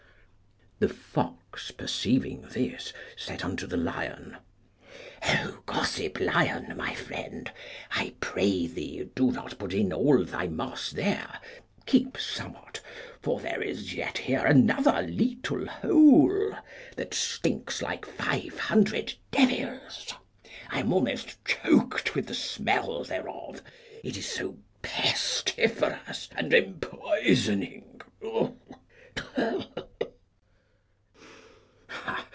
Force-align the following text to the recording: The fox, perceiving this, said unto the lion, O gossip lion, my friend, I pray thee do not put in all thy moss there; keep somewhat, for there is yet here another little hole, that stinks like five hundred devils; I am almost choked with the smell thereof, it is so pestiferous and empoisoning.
The 0.79 0.89
fox, 0.89 1.69
perceiving 1.69 2.41
this, 2.53 2.91
said 3.15 3.43
unto 3.43 3.67
the 3.67 3.77
lion, 3.77 4.37
O 5.23 5.59
gossip 5.67 6.19
lion, 6.19 6.75
my 6.75 6.95
friend, 6.95 7.51
I 7.91 8.15
pray 8.19 8.65
thee 8.65 9.07
do 9.13 9.29
not 9.31 9.59
put 9.59 9.73
in 9.75 9.93
all 9.93 10.23
thy 10.23 10.47
moss 10.47 10.89
there; 10.89 11.39
keep 11.85 12.17
somewhat, 12.17 12.81
for 13.21 13.39
there 13.41 13.61
is 13.61 13.93
yet 13.93 14.17
here 14.17 14.43
another 14.43 15.03
little 15.03 15.67
hole, 15.67 16.55
that 16.95 17.13
stinks 17.13 17.83
like 17.83 18.03
five 18.03 18.57
hundred 18.57 19.13
devils; 19.29 20.15
I 20.71 20.79
am 20.79 20.91
almost 20.93 21.45
choked 21.45 22.15
with 22.15 22.25
the 22.25 22.33
smell 22.33 23.03
thereof, 23.03 23.61
it 24.03 24.17
is 24.17 24.25
so 24.25 24.57
pestiferous 24.81 26.27
and 26.35 26.51
empoisoning. 26.55 28.01